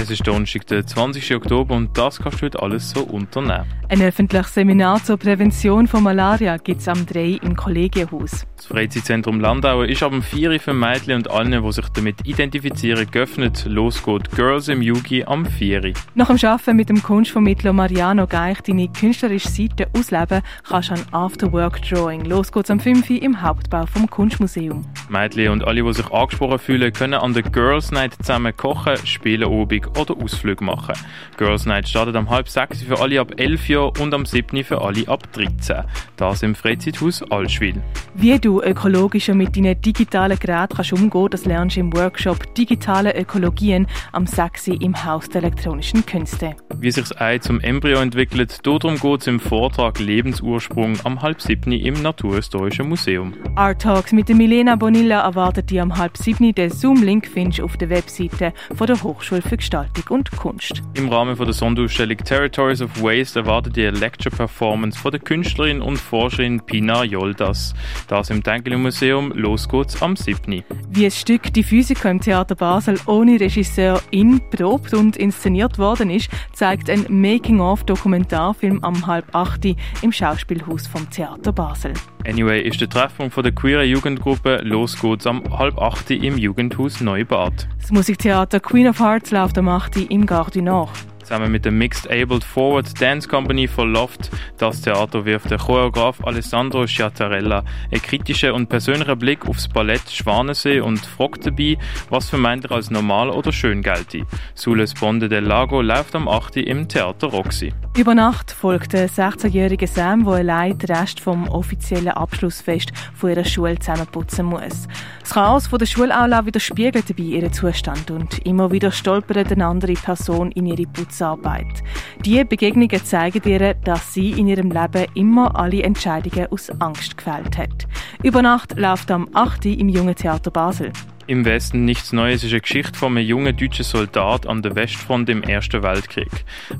[0.00, 1.34] Es ist Donnerstag, der 20.
[1.34, 3.66] Oktober und das kannst du heute alles so unternehmen.
[3.88, 8.46] Ein öffentliches Seminar zur Prävention von Malaria gibt es am 3 im Kollegienhaus.
[8.56, 13.10] Das Freizeitzentrum Landau ist ab dem 4 für Mädchen und allen, die sich damit identifizieren,
[13.10, 13.64] geöffnet.
[13.66, 15.94] Los geht Girls im Yugi am 4.
[16.14, 21.02] Nach dem Arbeiten mit dem Kunstvermittler Mariano Geich deine künstlerische Seite ausleben, kannst du ein
[21.12, 22.24] Afterwork-Drawing.
[22.24, 24.84] Los geht's am 5 im Hauptbau vom Kunstmuseum.
[25.08, 29.48] Mädchen und alle, die sich angesprochen fühlen, können an der Girls Night zusammen kochen, spielen,
[29.48, 30.94] Obig oder Ausflüge machen.
[31.36, 34.80] Girls Night startet am halb sechs für alle ab 11 Jahren und am 7 für
[34.80, 35.84] alle ab 13.
[36.16, 37.80] Das im Freizeithaus Allschwil.
[38.14, 43.18] Wie du ökologischer mit deinen digitalen Geräten kannst umgehen das lernst du im Workshop Digitale
[43.18, 46.56] Ökologien am 6 im Haus der elektronischen Künste.
[46.76, 51.40] Wie sich das Ei zum Embryo entwickelt, darum geht es im Vortrag Lebensursprung am halb
[51.40, 53.34] 7 im Naturhistorischen Museum.
[53.56, 56.54] Art Talks mit der Milena Bonilla erwartet dich am halb 7.
[56.54, 59.77] Den Zoom-Link findest du auf der Webseite von der Hochschule für Gestaltung
[60.08, 60.82] und Kunst.
[60.94, 65.80] Im Rahmen von der Sonderausstellung Territories of Waste erwartet ihr eine Lecture-Performance von der Künstlerin
[65.80, 67.74] und Forscherin Pina Yoldas.
[68.06, 69.32] Das im Denkeli Museum.
[69.34, 70.64] Los geht's am 7.
[70.90, 76.10] Wie das Stück Die Physiker im Theater Basel ohne Regisseur in probt und inszeniert worden
[76.10, 81.92] ist, zeigt ein Making-of-Dokumentarfilm am halb 8 im Schauspielhaus vom Theater Basel.
[82.26, 87.00] Anyway ist die Treffpunkt von der queeren Jugendgruppe Los geht's am halb 8 im Jugendhaus
[87.00, 87.68] Neubad.
[87.80, 90.26] Das Musiktheater Queen of Hearts läuft am 8 im
[90.62, 90.90] Nord.
[91.28, 96.24] Zusammen mit der Mixed Abled Forward Dance Company von Loft, das Theater wirft der Choreograf
[96.24, 101.76] Alessandro Sciattarella einen kritischen und persönlichen Blick aufs Ballett Schwanensee und fragt dabei,
[102.08, 104.22] was vermeintlich als normal oder schön gelte.
[104.54, 106.56] Sules Bonde del Lago läuft am 8.
[106.56, 107.74] im Theater Roxy.
[107.94, 113.44] Über Nacht folgt der 16-jährige Sam, der allein den Rest vom offiziellen Abschlussfest von ihrer
[113.44, 114.88] Schule zusammenputzen muss.
[115.20, 119.92] Das Chaos von der Schulaula widerspiegelt dabei ihren Zustand und immer wieder stolpert eine andere
[119.92, 120.86] Person in ihre
[121.18, 121.82] Putzarbeit.
[122.24, 127.58] Diese Begegnungen zeigen ihr, dass sie in ihrem Leben immer alle Entscheidungen aus Angst gefällt
[127.58, 127.86] hat.
[128.22, 129.66] Über Nacht läuft am 8.
[129.66, 130.92] im Jungen Theater Basel.
[131.28, 135.28] Im Westen nichts Neues ist eine Geschichte von einem jungen deutschen Soldat an der Westfront
[135.28, 136.30] im Ersten Weltkrieg.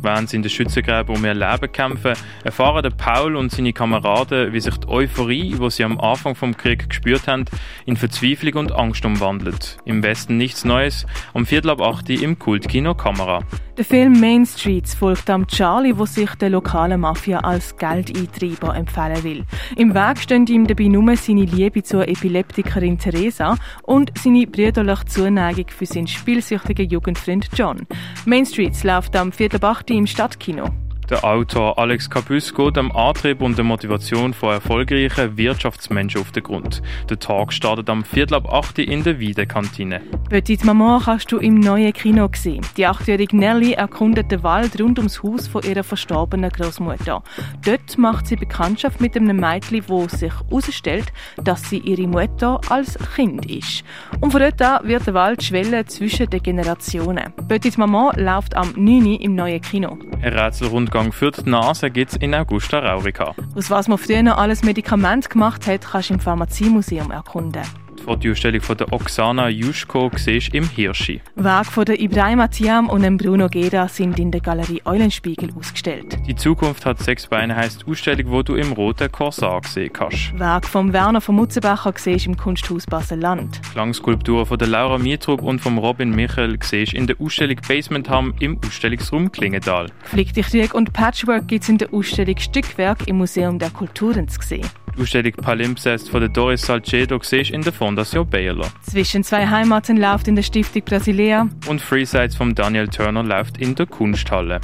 [0.00, 2.14] Während sie in den Schützengräben um ihr Leben kämpfen,
[2.44, 6.56] erfahren der Paul und seine Kameraden, wie sich die Euphorie, die sie am Anfang vom
[6.56, 7.44] Krieg gespürt haben,
[7.84, 9.76] in Verzweiflung und Angst umwandelt.
[9.84, 11.04] Im Westen nichts Neues,
[11.34, 13.42] am Viertel ab 8 im Kultkino Kamera.
[13.78, 19.22] Der Film Main Streets folgt am Charlie, wo sich der lokalen Mafia als Geldeintreiber empfehlen
[19.22, 19.44] will.
[19.76, 25.66] Im Weg stehen ihm dabei nur seine Liebe zur Epileptikerin Teresa und seine brüderliche Zuneigung
[25.68, 27.86] für seinen spielsüchtigen Jugendfreund John.
[28.26, 29.62] Main Streets läuft am 4.
[29.62, 29.90] 8.
[29.90, 30.70] im Stadtkino.
[31.10, 36.42] Der Autor Alex Capus geht dem Antrieb und der Motivation von erfolgreichen Wirtschaftsmenschen auf den
[36.42, 36.82] Grund.
[37.08, 40.02] Der Tag startet am Viertel ab 8 in der Wiedekantine.
[40.28, 42.60] Petite Maman kannst du im neuen Kino sehen.
[42.76, 47.22] Die achtjährige Nelly erkundet den Wald rund ums Haus von ihrer verstorbenen Großmutter.
[47.64, 51.10] Dort macht sie Bekanntschaft mit einem Mädchen, wo sich herausstellt,
[51.42, 53.82] dass sie ihre Mutter als Kind ist.
[54.20, 57.32] Und von dort an wird der Wald schwellen zwischen den Generationen.
[57.48, 59.14] Petite Maman läuft am 9.
[59.14, 59.96] im neuen Kino.
[60.20, 63.36] Ein Rätselrundgang für die Nase gibt es in Augusta Raurica.
[63.54, 67.62] Aus was man früher alles Medikament gemacht hat, kannst du im Pharmaziemuseum erkunden.
[68.08, 70.10] Die Fotoausstellung von der Oksana Juschko
[70.52, 71.20] im Hirschi.
[71.34, 76.16] Werke von der Ibrahim Atiam und dem Bruno Geda sind in der Galerie Eulenspiegel ausgestellt.
[76.26, 80.38] Die Zukunft hat sechs Beine heisst die Ausstellung, wo du im roten Korsar sehen kannst.
[80.38, 83.60] Werk von Werner von Mutzenbecher siehst im Kunsthaus Basel-Land.
[83.72, 88.32] Klangskulpturen von der Laura Mietrub und vom Robin Michel siehst in der Ausstellung Basement Ham
[88.40, 89.90] im Ausstellungsraum Klingenthal.
[90.04, 94.66] Flickdichtrück und Patchwork gibt es in der Ausstellung Stückwerk im Museum der Kulturen zu sehen.
[94.98, 98.66] Die Ausstellung Palimpsest von der Doris Salcedo siehst in der Fondation Baylor.
[98.82, 101.48] Zwischen zwei Heimaten läuft in der Stiftung Brasilea.
[101.68, 104.60] Und Freesides von Daniel Turner läuft in der Kunsthalle.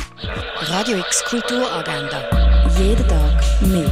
[0.61, 2.29] Radio X Kulturagenda.
[2.77, 3.85] Jeden Tag mehr.